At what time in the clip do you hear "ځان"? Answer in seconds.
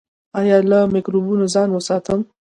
1.53-1.69